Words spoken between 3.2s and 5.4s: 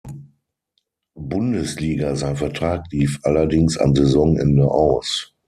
allerdings am Saisonende aus.